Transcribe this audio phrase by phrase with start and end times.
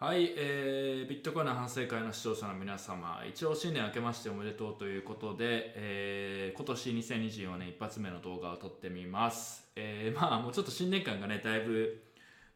[0.00, 9.68] はい、えー、ビットコインの反省会の視聴者の皆様、一応新年明けましておめでとうということで、えー、今年2024年一発目の動画を撮ってみます。
[9.74, 12.00] えー、まあもうちょっと新年感がね、だいぶ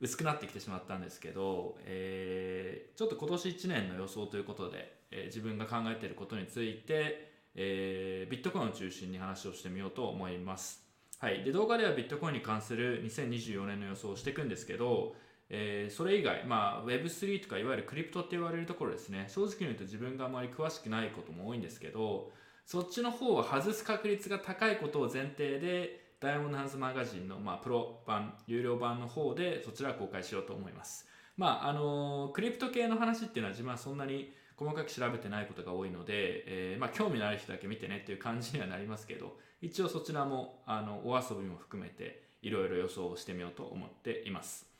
[0.01, 10.81] 薄くなってきてしまったんですけど、えー、ちょっと今年1年の予想ということで、えー自分が考えていることについて、えービットコインを中心に話をしてみようと思います。
[11.19, 15.17] はい、で動画ではビットコインに関する2024年の予想をしていくんですけど、
[15.55, 19.27] えーそれ以外、まあ、Web3 とかいわゆるクリプトって言われるところですね。
[19.29, 22.33] 正直に言うと自分があまり詳しくないことも多いんですけど
[22.65, 31.07] そっちの方は外す確率が高いことを前提でダイヤモンドハンズマガジンの、まあ、プロ版有料版の方でそちらを公開しようと思います。
[31.37, 44.72] まああのークリプト系の話っていうのは自分はそんなに細かく調べてないことが多いので、えーまあ、興味のある人だけ見てねっていう感じにはなりますけど一応そちらもあのお遊びも含めていろいろ予想をしてみようと思っています。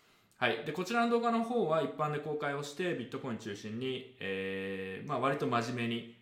[0.43, 6.17] はい、でこちらの動画の方は一般で公開をしてビットコイン中心に、えーまあ、割と真面目に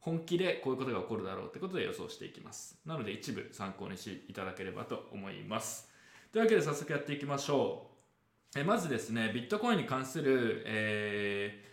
[0.00, 2.78] 本気でこういうことが起こるだろうということで予想していきます。
[2.86, 5.90] なので一部参考にしていただければと思います。
[6.32, 7.90] というわけで早速やっていきましょ
[8.54, 8.60] う。
[8.60, 11.66] えまずですねビットコインに関する、えー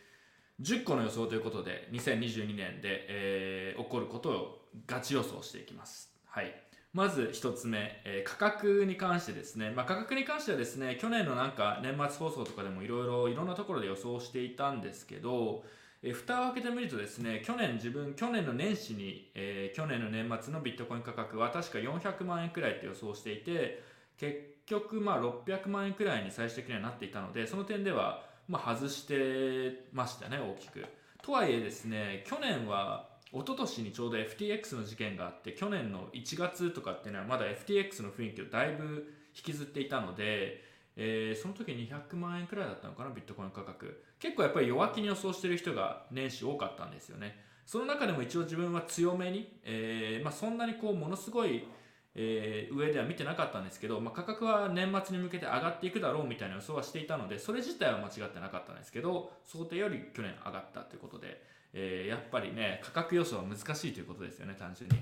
[0.62, 6.14] 10個の予想ということで2022年で、えー起こることをガチ予想していきます。
[6.26, 6.63] はい。
[6.94, 15.64] まず一つ目、えー価格に関してですね、まあ、価格に関してはですね去年のなんか年末放送とかでもいろいろいろんなところで予想していたんですけど、
[16.04, 23.82] えー蓋を開けてみるとですね去年自分去年の年始に、えー去年の年末のビットコイン価格は確か400万円くらいって予想していて
[24.18, 30.86] 結局まあ600万円くらいに最終的にはなっていたのでその点ではまあ外してましたね大きく。
[31.24, 40.64] とはいえですね去年は一昨年にちょうど FTX の事件があって去年の1月とかっていうのはまだ FTX の雰囲気をだいぶ引きずっていたので、
[40.96, 44.04] えーその時200万円くらいだったのかなビットコイン価格。
[44.20, 47.36] 結構やっぱり弱気に予想してる人が年始多かったんですよね。
[47.66, 51.68] その中でも一応自分は強めに、えーまあ、そんなにこうものすごい
[52.14, 61.42] えー上では見てなかったんですけど、まあ、価格は年末に向けて上がっていくだろうみたいな予想はしていたのでそれ自体は間違ってなかったんですけど想定より去年上がったということで、
[61.74, 64.98] えーやっぱりね価格予想は難しいということですよね単純に。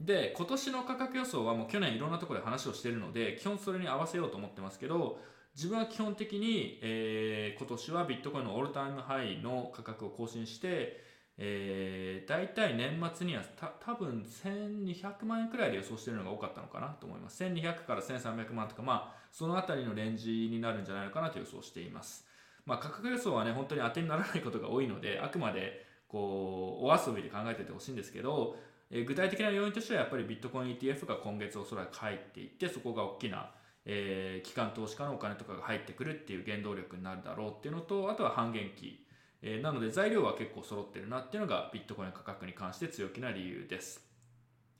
[0.00, 5.20] で今年の価格予想はもう去年いろんなところで話をしているので基本それに合わせようと思ってますけど
[5.54, 17.42] 自分は基本的に、えー今年はビットコインのオールタイムハイの価格を更新してえー、大体年末にはた多分1200万円くらいで予想しているのが多かったのかなと思います。
[17.42, 22.26] 1200から1300万とかまあそのあたりのレンジになるんじゃないのかなと予想しています。
[22.66, 28.56] まあ価格予想はね本当に当てにならないことが多いのであくまでこうお遊びで考えててほしいんですけど、
[28.90, 33.50] えー具体的な要因としてはやっぱりビットコイン ETF が今月おそらく入っていってそこが大きな
[33.86, 39.04] えー機関投資家のお金とかが入ってくるっていう原動力になるだろうっていうのとあとは半減期
[39.42, 44.00] えーなので材料は結構揃ってるなっていうのがビットコイン価格に関して強気な理由です。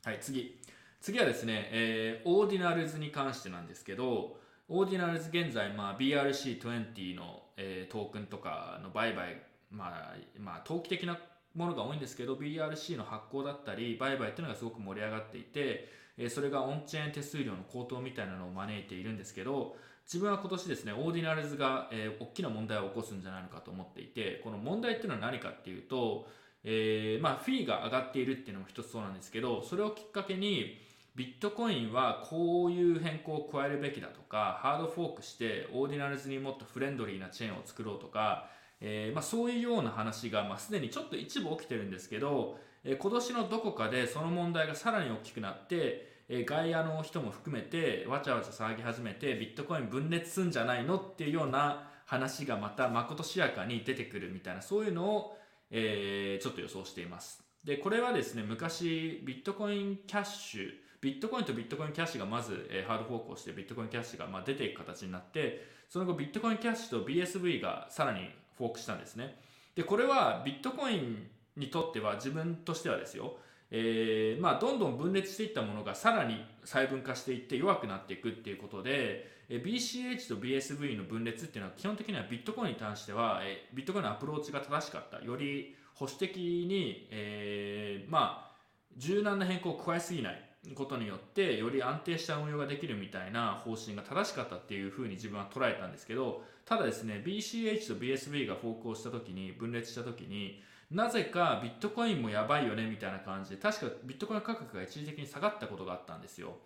[0.04, 0.58] はい、次。
[1.00, 4.36] 次はですね、えーオーディナルズに関してなんですけど、
[4.68, 11.18] オーディナルズ現在、まあ、BRC20 の、えートークンとかの売買、まあ、まあ、投機的な
[11.54, 15.88] ものが多いんですけど、BRC の発行だったり、売買っていうのがすごく盛り上がっていて、
[16.18, 26.26] えそれがオンチェーン手数料の高騰みたいなのを招いているんですけど、自分は今年ですね、オーディナルズが、えー大きな問題を起こすんじゃないのかと思っていて、この問題っていうのは何かっていうと、
[26.64, 30.80] えーまあ、フィーが上がっているっていうのも一つそうなんですけど、それをきっかけに、
[31.14, 38.48] ビットコインはこういう変更を加えるべきだとか、ハードフォークして、オーディナルズにもっとフレンドリーなチェーンを作ろうとか、
[38.84, 55.38] えーまあ、そういうような話が、まあ、すでにちょっと一部起きてるんですけど、えー今年のどこかでその問題がさらに大きくなって、えー外野の人も含めてわちゃわちゃ騒ぎ始めてビットコイン分裂すんじゃないのっていうような話がまたまことしやかに出てくるみたいなそういうのを、
[55.70, 57.40] えーちょっと予想しています。
[57.62, 60.70] でこれはですね昔ビットコインキャッシュ
[61.00, 68.28] ビットコインとビットコインキャッシュがまず、えーハードフォークをしてビットコインキャッシュがまあ出ていく形になってその後ビットコインキャッシュと BSV がさらに
[68.58, 69.36] フォークしたんですね。
[69.74, 71.26] でこれはビットコイン
[71.56, 73.36] にとっては自分としてはですよ。
[73.74, 85.24] えーまあ、どんどん分裂していったものがさらに細分化していって弱くなっていくっていうことで、BCH と BSV の分裂っていうのは基本的にはビットコインに関しては、えービットコインのアプローチが正しかった。
[85.24, 88.52] より保守的に、えーまあ、
[88.96, 106.56] 柔軟な変更を加えすぎないことによってより安定した運用ができるみたいな方針が正しかったっていうふうに自分は捉えたんですけどただですね BCH と BSV がフォークをした時に分裂した時になぜかビットコインもやばいよねみたいな感じで確かビットコイン価格が一時的に下がったことがあったんですよ。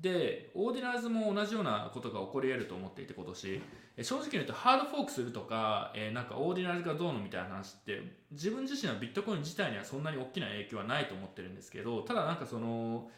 [0.00, 3.62] でオーディナルズも同じようなことが起こり得ると思っていて今年。
[4.00, 8.00] 正直に言うとハードフォークするとか、えー、なんかオーディナルズがどうのみたいな話って
[8.30, 13.10] 自分自身はビットコイン自体にはそんなに大きな影響はないと思ってるんですけどただなんかその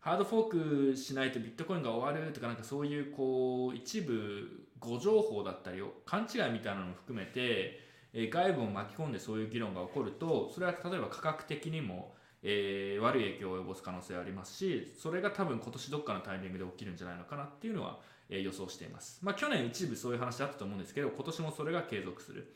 [0.00, 7.80] ハードフォークしないとビットコインが終わるとかなんかそういうこう一部誤情報だったりを勘違いみたいなのも含めて、
[8.12, 12.14] え、外部を巻き込んでそういう議論が起こるとそれは例えば価格的にも
[12.48, 22.54] えー、悪い影響を及ぼす可能性ありますしそれが多分今年どっかのタイミングで起きるんじゃないのかなっていうのは、え、予想しています、まあ、去年一部そういう話あったと思うんですけど今年もそれが継続する。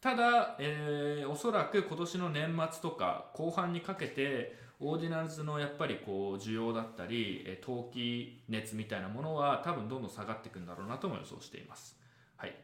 [0.00, 11.98] ただ、えー、おそらく今年の年末とか後半にかけてオーディナルズのやっぱりこう需要だったり、投機熱みたいなものは多分どんどん下がっていくんだろうなとも予想しています。
[12.36, 12.54] はい。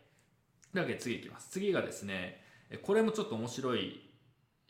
[0.73, 1.49] というわけで次いきます。
[1.51, 2.41] 次がですね、
[2.83, 4.11] これもちょっと面白い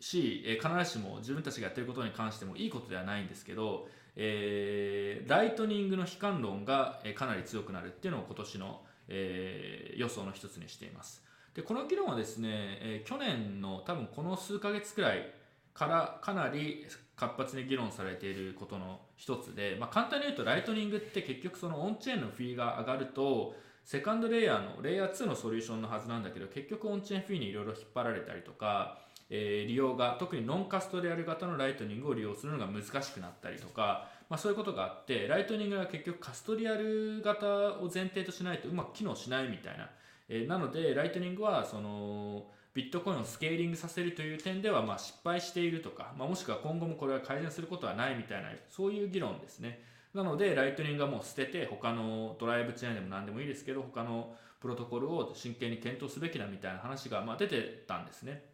[0.00, 11.22] し、必ずしも自分たちがやってることに関してもいいことではないんですけど、えー、ライトニングの悲観論が、かなり強くなるっていうのを今年の、えー、予想の一つにしています
[11.54, 15.32] でこの議論はですね、去年の多分この数ヶ月くらい
[15.72, 28.98] からかなり活発に議論されていることの一つで、まあ、簡単に言うとライトニングって結局そのオンチェーンのフィーが上がるとセカンドレイヤーのレイヤー2のソリューションのはずなんだけど結局オンチェーンフィーにいろいろ引っ張られたりとか
[29.30, 37.46] えー、利用が特にノンカストディアル型のライトニングを利用するのが難しくなったりとか、まあ、そういうことがあってライトニングは結局カストディアル型
[37.78, 39.90] を前提としないとうまく機能しないみたいな、
[40.28, 49.80] えー、なのでライトニングはそのビットコインをスケーリングさせるという点ではまあ失敗しているとか、まあ、もしくは今後もこれは改善することはないみたいなそういう議論ですね。
[50.12, 58.44] なのでライトニングはもう捨てて他のドライブチェーンでも何でもいいですけど他のプロトコルを真剣に検討すべきだみたいな話がまあ出てたんですね。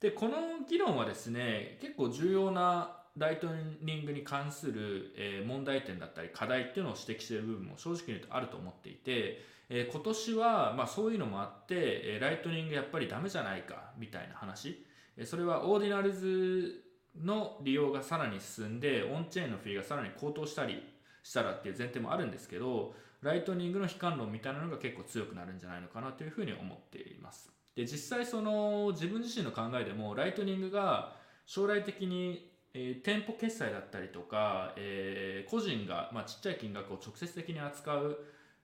[0.00, 0.34] でこの
[0.68, 3.48] 議論はですね結構重要なライト
[3.80, 14.84] ニングに関する、問題点だったり課題っていうのを指摘している部分も正直に言うとあると思っていて、えー、今年は、まあ、そういうのもあって、えー、ライトニングやっぱりダメじゃないかみたいな話、
[15.16, 16.82] えー、それはオーディナルズ
[17.22, 20.82] の利用がさらに進んでオンチェーンのフィーがさらに高騰したり
[21.22, 27.50] したらっていう前提もあるんですけどライトニングの悲観論みたいなのが結構強くなるんじゃないのかなというふうに思っています。
[27.74, 38.18] で実際その自分自身の考えでもライトニングが将来的に、えー、店舗決済だったりとか、えー、個人が、まあ、ちっちゃい金額を直接的に扱う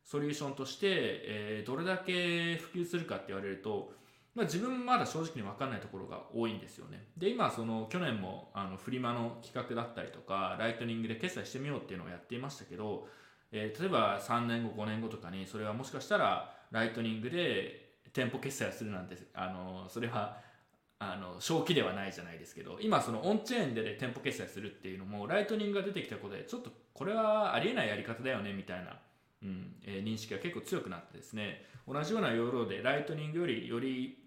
[0.05, 3.93] ソリューションとして、えー、どれだけ普及するかって言われると、
[4.35, 7.09] まあ、自分まだ正直に分かんないところが多いんですよね。
[7.17, 13.07] で今その去年もあのフリマの企画だったりとかライトニングで決済してみようっていうのをやっていましたけど、
[13.53, 20.39] えー、例えば3年後5年後とかにそれはもしかしたらライトニングで店舗決済をするなんてあのそれは
[20.99, 28.97] あの正気ではないじゃないですけど今そのオンチェーンで、ね、店舗決済するっていうのもライトニングが出てきたことでちょっとこれはありえないやり方だよねみたいな、
[29.43, 34.19] うんえ、認識が結構強くなってですね同じような要領でライトニングよりより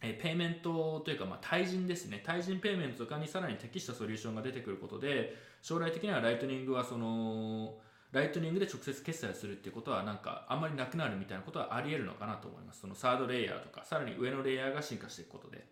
[0.00, 2.22] えペイメントというか、まあ、対人ですね。
[2.24, 7.78] 対人ペイメントとかにさらに適したソリューションが出てくることで、将来的にはライトニングはその、
[8.12, 12.80] ライトニングで直接決済するっていうことはなんかあんまりなくなるみたいなことはあり得るのかなと思います。
[12.80, 15.66] そのサードレイヤーとかさらに上のレイヤーが進化していくことで。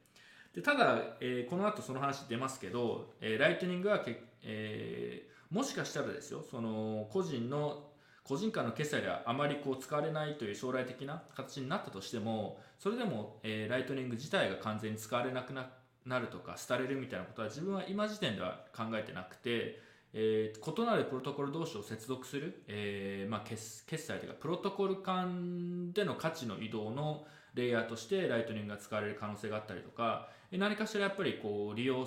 [0.54, 7.88] でただ、えー、この後その話出ますけど、えー、ライトニングはけ、えー、もしかしたらですよ、その個人の
[8.26, 19.80] 個人間の決済ではあまりこう使われないという将来的な形になったとしても、それでも、えー、ライトニング自体が完全に使われなくなるとか、廃れるみたいなことは自分は今時点では考えてなくて、
[20.12, 32.06] えー、異なるプロトコル同士を接続する、えーまあ、決決済というかプロトコル間での価値の移動のレイヤーとしてライトニングが使われる可能性があったりとか何かしらやっぱりこう利用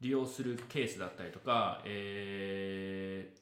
[0.00, 3.38] 利用するケースだったりとか、えー、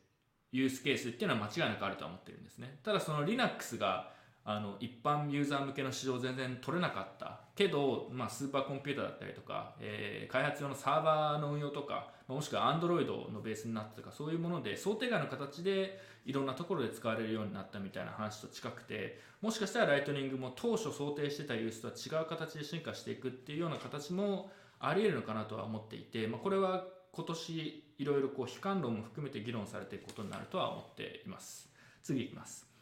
[0.53, 2.79] ユースケースっていうのは間違いなくあるとは思ってるんですね。
[2.85, 4.13] ただその Linux が
[4.45, 7.43] あの一般ユーザー向けの市場全然取れなかった。
[7.55, 31.69] けど、まあ、スーパーコンピューターだったりとか、えー、開発用のサーバーの運用とかもしくは Android のベースになったとかそういうもので想定外の形でいろんなところで使われるようになったみたいな話と近くてもしかしたらライトニングも当初想定してたユースとは違う形で進化していくっていうような形もあり得るのかなとは思っていて、まあ、これは今年いろいろこう悲観論も含めて議論されていくことになるとは思っています
[32.03, 32.73] 次いきます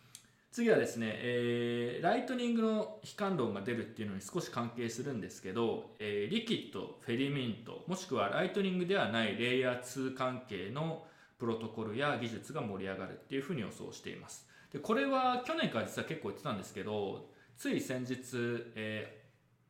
[0.53, 11.05] 次はですね、えー、ライトニングの悲観論が出るっていうのに少し関係するんですけど、えー、リキッド、フェリミント、もしくはライトニングではないレイヤー2関係の
[11.39, 14.49] プロトコルや技術が盛り上がるっていうふうに予想しています。
[14.73, 18.17] でこれは去年から実は結構言ってたんですけど、つい先日、
[18.75, 19.20] えー、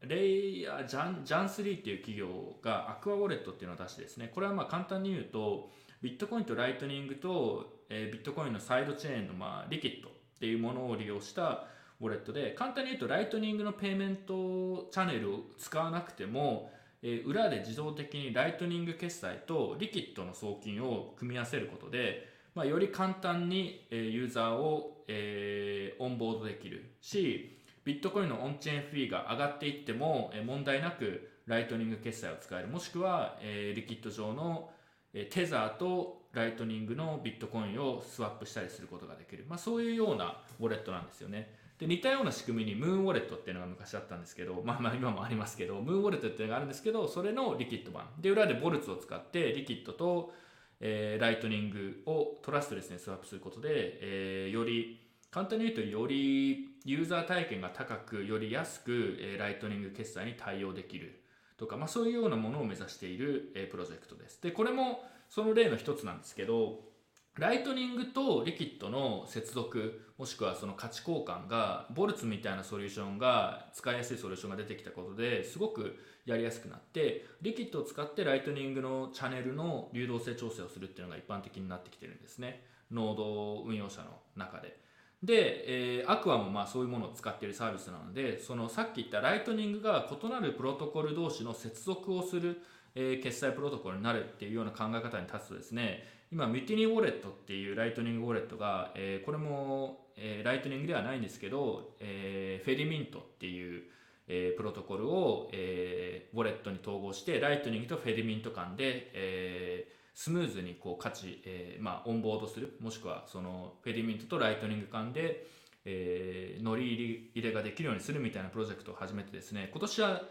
[0.02, 5.70] レイヤー JAN JAN3っていう企業が AQUA ウォレットっていうのを出してですね、これはまあ簡単に言うと、
[6.02, 11.66] ビットコインとライトニングと、えー、ビットコインのサイドチェーンの、まあ、リキッドっていうものを利用した
[12.00, 32.68] ウォレットで簡単に言うとライトニングのペイメントチャンネルを使わなくても、えー、裏で自動的にライトニング決済とリキッドの送金を組み合わせることで、まあ、より簡単に、えー、ユーザーを、えー、オンボードできるしビットコインのオンチェーンフィーが上がっていっても、問題なくライトニング決済を使える。
[32.68, 34.70] もしくは、え、リキッド上の、
[35.12, 41.58] え、テザーとライトニングのビットコインをスワップしたりすることができる、まあ、そういうようなウォレットなんですよね。
[41.78, 48.06] で似たような仕組みに Muun ウォレットっていうのが昔あったんですけど、まあまあ今もありますけど、 Muun ウォレットっていうのがあるんですけど、それのリキッド版。
[48.20, 50.32] で、裏で Boltz を使ってリキッドと、
[50.80, 61.22] えー、ライトニングをトラストレスにスワップすることで、えー、より、簡単に言うとよりユーザー体験が高く、より安く、えー、ライトニング決済に対応できる
[61.56, 64.42] とか、まあそういうようなものを目指している、え、プロジェクトです。
[64.42, 66.90] で、これもその例の一つなんですけど、
[67.36, 75.96] ライトニングとリキッドの接続もしくはその価値交換がボルツみたいなソリューションが使いやすいソリューションが出てきたことですごく
[76.26, 84.76] やりやすくなってリキッドを使ってライトニングのチャンネルの流動性調整をするっていうのが一般的になってきてるんですねノード運用者の中で
[85.22, 92.62] で、えー、アクアもまあそういうものを使っているサービスなのでそのさっき言ったライトニングが異なるプロトコル同士の接続をする、
[92.94, 103.82] えー、決済プロトコルになるっていうような考え方に立つとですね今、ミューティニーウォレットっていうライトニングウォレットが、えー、これも、えー、ライトニングではないんですけど、えー、フェディミントっていう、
[104.28, 115.46] えー、プロトコルを、えー、ウォレットに統合して、ライトニングとフェディミント間で、えー、スムーズにこう価値、えーまあ、オンボードする、もしくはそのフェディミントとライトニング間で、
[115.84, 120.22] えー、乗り入れができるようにするみたいなプロジェクトを始めてですね、今年は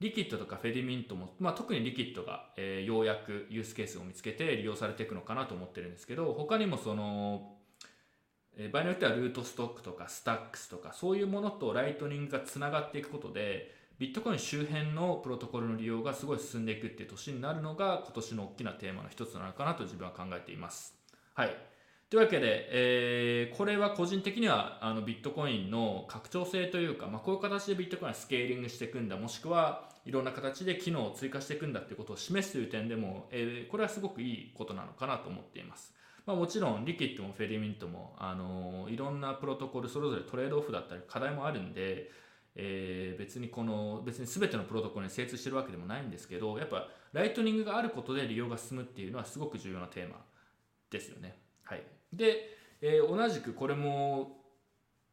[0.00, 7.52] リキッドとかフェディミントも、まあ、特にリキッドが、えー、ようやくユースケースを見つけて利用されていくのかなと思ってるんですけど他にもその、
[8.56, 20.94] えー、場合によってはルートストックとかスタックスとかそういうものとライトニングがつながっていくことでビットコイン周辺のプロトコルの利用がすごい進んでいくっていう年になるのが今年の大きなテーマの一つなのかなと自分は考えています。
[21.34, 21.54] はい。
[22.08, 35.92] というわけで、えー、これは個人的にはあのビットコインの拡張性というか、まあ、こういう形でビットコインはスケーリングしていくんだもしくはいろんな形で機能を追加していくんだっていうことを示すという点でも、えー、これはすごくいいことなのかなと思っています。
[36.24, 42.10] まあ、もちろんリキッドもフェディミントも、あのー、いろんなプロトコルそれぞれトレードオフだったり課題もあるんで、
[42.56, 50.16] えー、別にこの別に全てのプロトコルに精通してるわけでもないんですけどやっぱライトニングがあることで利用が進むっていうのはすごく重要なテーマ
[50.90, 51.38] ですよね。
[51.62, 54.38] はい、でえー、同じくこれも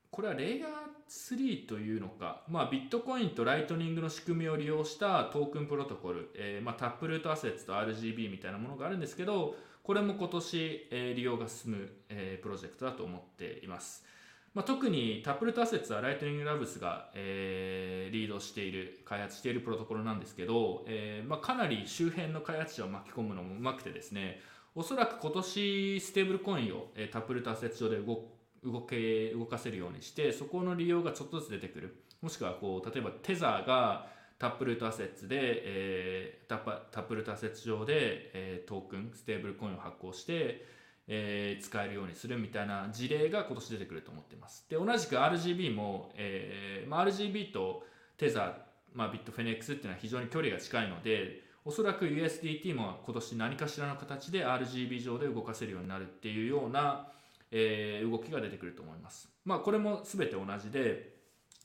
[0.10, 0.70] これはレイヤー
[1.10, 14.06] 3というのか、まあ、ビットコインとライトニングの仕組みを利用したトークンプロトコル、えーまあ、タップルートアセッツと RGB みたいなものがあるんですけどこれも今年、えー、利用が進む、えー、プロジェクトだと思っています、
[14.54, 24.39] まあ、特にタップルートアセッツはライトニングラブスが、えー、リードしている開発しているプロトコルなんですけど、えーまあ、かなり周辺の開発者を巻き込むのもうまくてですね
[24.74, 28.25] おそらく今年ステーブルコインを、えタップルートアセット上で動
[28.63, 32.04] 動け動かせるようにしてそこの利用がちょっとずつ出てくる。
[32.22, 34.08] もしくはこう例えばテザーが
[34.39, 40.63] タップルートアセッツで、えー、タッタップルートアセッツ上で、えー、トークンステーブルコインを発行して、
[41.07, 47.83] えー、使えるようにするみたいな事例が今年出てくると思ってますで同じく RGB も、えーまあ、RGB と
[48.17, 48.53] テザー、
[48.93, 57.09] まあ、ビットフィネックスっていうのは非常に距離が近いのでおそらく USDT も今年何かしらの形で RGB 上で動かせるようになるっていうような、
[57.51, 59.27] えー、動きが出てくると思います。
[59.43, 61.17] まあこれも全て同じで、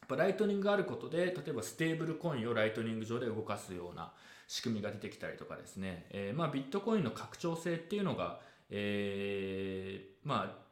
[0.08, 4.12] ライトニングがあることで、例えばステーブルコインをライトニング上で動かすような
[4.48, 8.40] 仕組みが出てきたりとかですね、えー、まあビットコインの拡張性っていうのが、
[8.72, 10.62] えー、まあ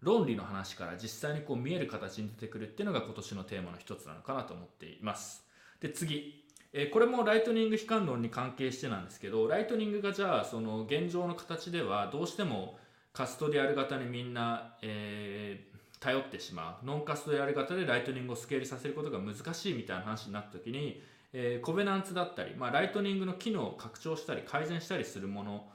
[0.00, 5.44] 論理の話から実際にこう見える形に出てくるっていうのが今年のテーマの一つなのかなと思っています。
[5.80, 12.78] で次えこれもライトニング悲観論に関係してなんですけどライトニングがじゃあその現状の形ではどうしても
[13.14, 25.66] カストディアル型にみんな、えー、頼ってしまうノンカストディアル型でライトニングをスケールさせることが難しいみたいな話になった時に、えー、コベナンツだったり、まあ、ライトニングの機能を拡張したり改善したりするもの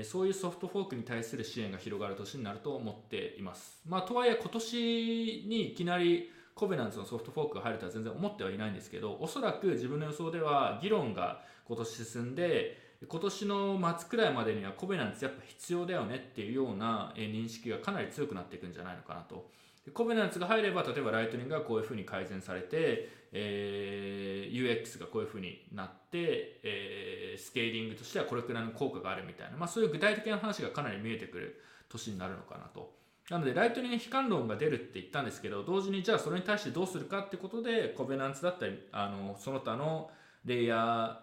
[0.00, 3.80] えそういうソフトフォークに対する支援が広がる年になると思っています。
[3.86, 19.48] まあ、とはいえ今年にいきなりコベナンツのソフトフォークが入るとは全然思ってはいないんですけどおそらく自分の予想では議論が今年進んで今年の末くらいまでにはコベナンツやっぱ必要だよねっていうような認識がかなり強くなっていくんじゃないのかなと
[19.84, 33.02] でコベナンツが入れば例えばライトニングがこういうふうに改善されて、えー、UX がこういうふうになって、えー、スケーリングとしてはこれくらいの効果があるみたいな、まあ、そういう具体的な話がかなり見えてくる年になるのかなと。
[33.30, 40.10] なのでライトニング悲観論が出るって言ったんですけど同時にじゃあそれに対してどうするかってことでコベナンツだったりあのその他の
[40.44, 40.76] レイヤ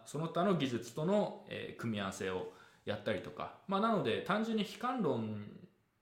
[0.06, 2.54] ーその他の技術との、えー、組み合わせを
[2.86, 5.44] やったりとか、まあ、なので単純に悲観論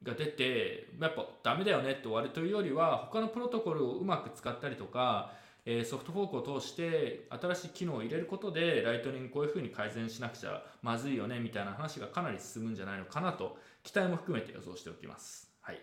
[0.08, 5.34] が出てやっぱダメだよねって終わるというよりは他のプロトコルをうまく使ったりとか、
[5.66, 15.52] え、ソフトフォークを通して新しい機能を入れることでライトニングこういうふうに改善しなくちゃまずいよねみたいな話がかなり進むんじゃないのかなと期待も含めて予想しておきます。
[15.62, 15.82] はい、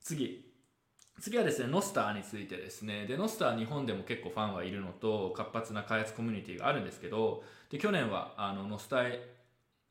[0.00, 0.48] 次
[1.20, 3.04] 次はですね、ノスターについてですね。
[3.06, 9.18] で、ノスター日本でも結構ファンはいるのと、活発な開発コミュニティがあるんですけど、で、去年は、あの、ノスター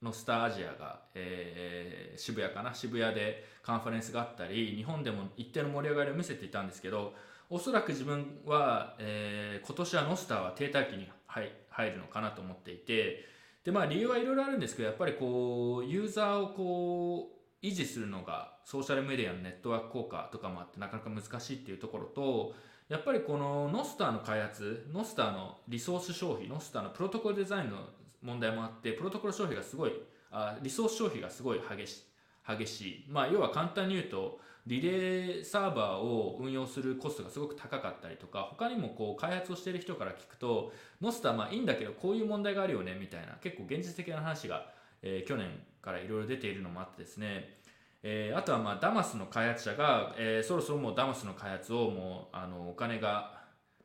[0.01, 2.74] のスタアジアが、えー、渋谷かな？
[2.74, 7.13] 渋谷でカンファレンスがあったり日本でも一定の盛り上がりを見せていたんですけど
[7.50, 13.25] おそらく自分は、えー、今年はノスターは停滞期に入るのかなと思っていて
[13.63, 17.30] でまあ理由はいろいろあるんですけどやっぱりこうユーザーをこ
[17.62, 22.54] う維持するのがソーシャルメディアのネットワーク効果とかもあってなかなか難しいっていうところと
[22.88, 27.77] やっぱりこのノスターの開発ノスターのリソース消費ノスターのプロトコルデザインの
[28.22, 29.94] 問題もあってプロトコル消費がすごい
[30.32, 32.04] あリソース消費がすごい激し
[32.48, 44.68] 激しい、まあ、要は簡単に言うとリレーサーバーを運用するコストがすごく高かったりとか他にもこう開発をしている人から聞くとノスターまあいいんだけどこういう問題があるよねみたいな結構現実的な話が、
[45.02, 45.48] えー、去年
[45.82, 47.58] からいろいろ出ているのもあってですね。
[48.04, 53.37] えー、あとはまあダマスの開発者が、えー、そろそろもうダマスの開発をもうあのお金が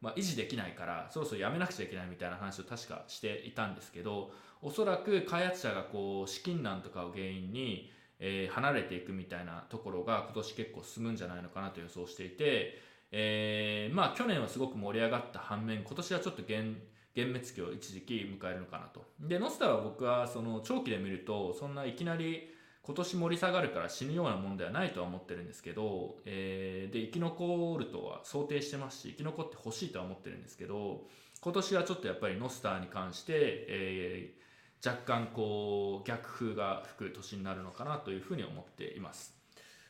[0.02, 12.78] まあ、維持できないからそろそろやめなくちゃいけないみたいな話を確かしていたんですけどおそらく開発者がこう資金難とかを原因に、えー、離れていくみたいなところが今年結構進むんじゃないのかなと予想していて、
[13.12, 16.76] えー、まあ去年はすごく盛り上がった反面今年はちょっと減
[17.16, 19.04] 幻滅期を一時期迎えるのかなと。
[19.21, 22.51] で、ノスタは僕はその長期で見るとそんないきなり
[22.85, 31.03] 今年盛り下がるから死ぬようなものではないとは思ってるんですけど、えー、で生き残るとは想定してますし生き残ってほしいとは思ってるんですけど
[31.41, 39.35] 今年はちょっとやっぱりノスターに関して、えー、若干こう逆風が吹く年になるのかなというふうに思っています。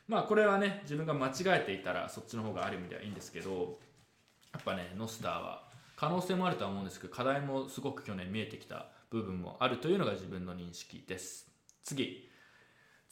[0.06, 3.78] まあこれはね自分が間違えていたらそっちの方がある意味ではいいんですけど
[4.52, 5.62] やっぱねノスターは
[5.96, 11.50] 可能性もあるとは思うんですけど課題もすごく去年見えてきた部分もあるというのが自分の認識です。
[11.84, 12.31] 次。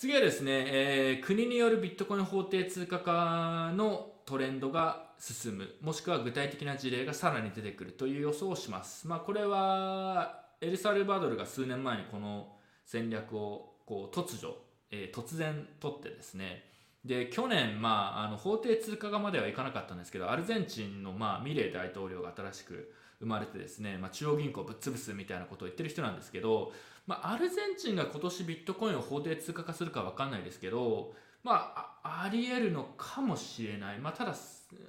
[0.00, 9.06] 次はですね、えー、国によるビットコイン法定通貨化のトレンドが進む、もしくは具体的な事例がさらに出てくるという予想をします。
[9.06, 14.54] まあ、これは、エルサルバドルが数年前にこの戦略をこう突如、
[14.90, 16.64] えー、突然取ってですね、
[17.04, 26.72] で、去年、まあ、あの法定通貨化まではいかなかったんですけど、アルゼンチンの、まあ、ミレー大統領が新しく生まれてですね、まあ、中央銀行ぶっ潰すみたいなことを言ってる人なんですけど、
[27.06, 34.34] まあ、アルゼンチンが今年ビットコインを法定通貨化するか分かんないですけど、まあ、ありえるのかもしれない、まあ、ただ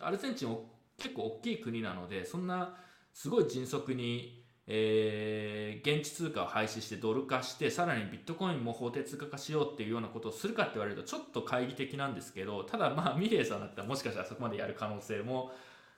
[0.01, 0.57] アルゼンチン
[0.97, 2.77] 結構大きい国なのでそんな
[3.13, 15.51] すごい迅速に、えー、現地通貨を廃止してドル化してさらにビットコインも法定通貨化しようっていうようなことをするかって言われるとちょっと懐疑的なんですけどただまあミレーさんだったらもしかしたらそこまでやる可能性も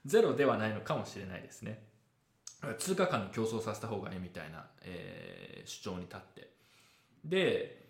[0.06, 1.92] ゼロではないのかもしれないですね。
[2.78, 6.49] 通貨間の競争させた方がいいみたいな、えー、主張に立って。
[7.26, 7.84] で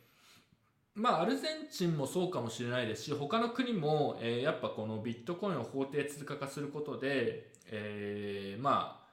[0.96, 9.04] まあアルゼンチンもそうかもしれないですし他の国も、えー、やっぱこのビットコインを法定通貨化することで、えー、まあ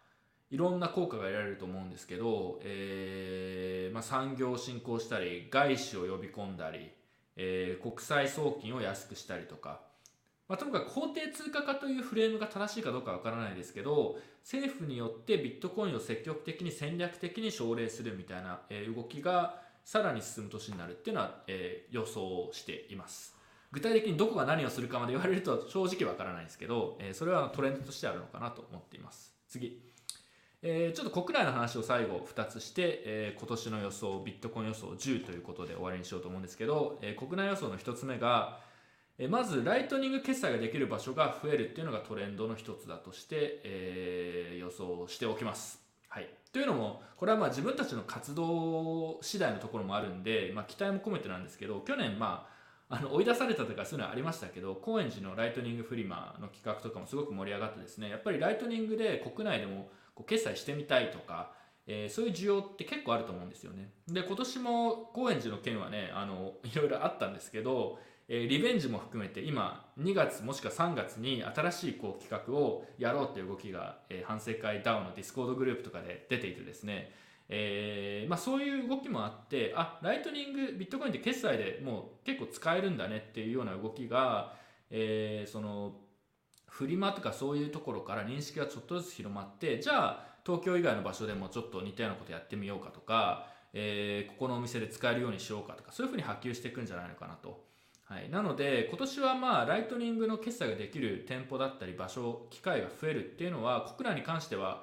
[0.51, 6.91] いろんな効果が得られると思うんですけど、えーまあ、産業を振興したり外資を呼び込んだり、
[7.37, 9.81] えー、国際送金を安くしたりとか
[10.51, 23.37] まあ、ともかく法定通貨化というフレームが正しいかどうかわからないですけど政府によってビットコインを積極的に戦略的に奨励するみたいな、え動きがさらに進む年になるっていうのは、え予想しています。
[23.71, 29.33] 具体的にどこが何をするかまで言われると正直わからないんですけど、えそれはトレンドとしてあるのかなと思っています。
[29.47, 29.81] 次。
[30.63, 38.69] え、ちょっと国内の話を最後2つして、え、今年の予想ビットコイン予想10ということで終わりにしようと思うんですけど、え、国内予想の1つ目が
[39.23, 45.79] えまずライトニング決済ができる場所が増えるっていうのがトレンドの一つだとして、えー、予想しておきます。
[46.09, 52.49] はい、というのもこれはまあ自分たちの活動次第のところもあるんで、まあ、期待も込めてなんですけど去年ま
[52.89, 61.53] ああの追い出されたとかそういうのはありましたけど高円寺のライトニングフリマの企画とかもすごく盛り上がってですねやっぱりライトニングで国内でもこう決済してみたいとか、
[61.87, 67.99] えー、そういう需要って結構あると思うんですよねで今年も高円寺の件はねあのいろいろあったんですけど
[68.33, 77.13] え、リベンジも含めて今2月もしくは3月に新しいこう企画をやろうっていう動きが、え、反省会 DAO のディスコードグループとかで出ていてですね、
[77.49, 84.55] えーまあ、そういう動きもあってあライトニングビットコインって決済でもう結構使えるんだねっていうような動きが、
[84.89, 85.97] えー、その
[86.69, 97.70] フリマとかそういうところから認識がちょっとずつ広まってじゃあ東京以外の場所でもちょっと似たようなことやってみようかとか、えー、ここのお店で使えるようにしようかとかそういうふうに波及していくんじゃないのかなと。
[98.11, 104.83] はい、なので今年はまあライトニングの決済ができる店舗だったり場所機会が増えるっていうのは国内に関しては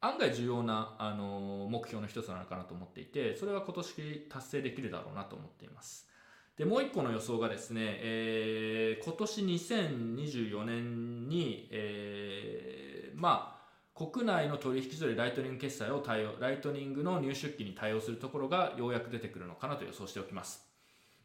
[0.00, 6.08] 案外重要な、あの目標の一つなのかなと思っていてそれは今年達成できるだろうなと思っています。
[6.56, 20.67] でもう一個の予想がですね、えー、今年2024年に、えー、まあ国内の取引所でライトニング決済を対応ライトニングの入出金に対応するところがようやく出てくるのかなと予想しておきます。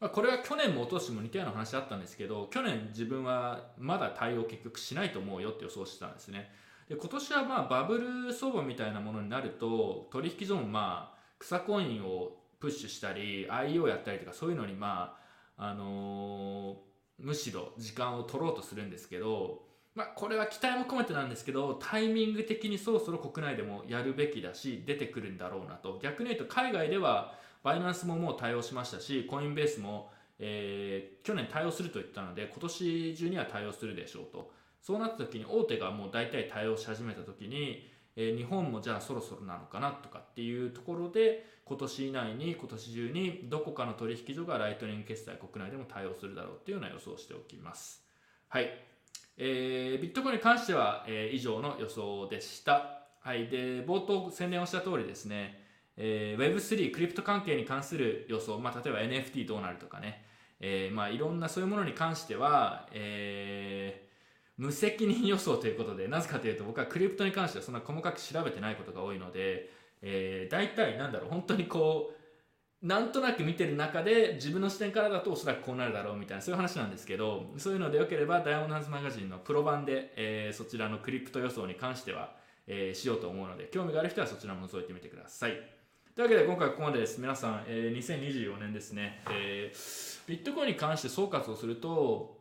[0.04, 6.52] まあ、これは去年も一昨年も似たような話あったんですけど去年自分はまだ対応結局しないと思うよって予想してたんですね。
[6.90, 15.16] で今年はまあバブル相場みたいなものになると取引所もまあ草コインをプッシュしたり IO やったりとかそういうのにま
[15.56, 19.62] ああのー、むしろ時間を取ろうとするんですけど
[19.96, 26.00] まあ、これは期待も込めてなんですけどタイミング的にそろそろ国内でもやるべきだし出てくるんだろうなと。
[26.02, 34.52] 逆に言うと海外ではバイナンスももう対応しましたし、コインベースも、えー、去年対応すると言ったので、今年中には対応するでしょうと。
[34.82, 48.04] そうなった時に大手がもう大体対応し始めた時に、えー、日本もじゃあそろそろなのかなとかっていうところで、今年以内に、今年中にどこかの取引所がライトニング決済国内でも対応するだろうっていうような予想をしておきます。
[48.50, 48.70] はい。
[49.38, 53.08] えー、ビットコインに関しては、えー、以上の予想でした。
[53.22, 53.48] はい。
[53.48, 55.63] で、冒頭宣伝をした通りですね、
[55.98, 60.26] えー、Web3 クリプト関係に関する予想、まあ、例えば NFT どうなるとかね、
[60.60, 69.70] えーまあ、いろんなそういうものに関しては、えー、無責任予想ということでなぜかというと僕はクリプトに関してはそんな細かく調べてないことが多いので、
[70.02, 72.24] えー、大体なんだろう本当にこう
[72.86, 82.36] なんとなく見てる中で自分の視点からだとおそらくこうなるだろうみたいなそういう話なんですけどそういうのでよければダイヤモンドハンズマガジンのプロ版で、えー、そちらのクリプト予想に関しては、
[82.68, 85.83] えー、しようと思うので興味がある人はそちらも覗いてみてください。
[86.16, 87.20] というわけで今回ここまでです。
[87.20, 92.38] 皆さん、えー、2024年ですね、えー、ビットコインに関して総括をすると、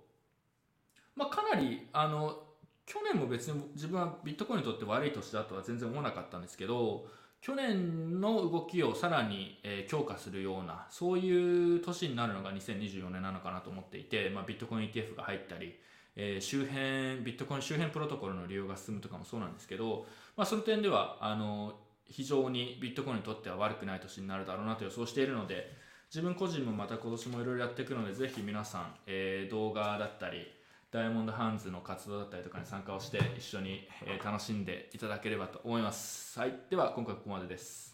[1.17, 2.37] まあ、かなり、あの、
[2.85, 7.07] 去年も別に自分はビットコインにとって悪い年だとは全然思わなかったんですけど、
[7.41, 9.59] 去年の動きをさらに、
[9.89, 15.81] 強化するような、そういう年になるのが2024年なのかなと思っていて、まあ、ビットコイン ETF が入ったり、
[16.15, 20.05] えー、周辺、ビットコイン周辺プロトコルの利用が進むとかもそうなんですけど、
[20.37, 21.73] まあ、その点では、あの、
[22.13, 25.73] 非常にビットコインにとっては悪くない年になるだろうなと予想しているので
[26.15, 30.47] 自分個人もまた今年もいろいろやっていくのでぜひ皆さん、えー、動画だったり
[30.93, 36.39] ダイヤモンドハンズの活動だったりとかに参加をして一緒に、え、楽しんでいただければと思います。
[36.39, 37.92] はい、では今回ここまでです。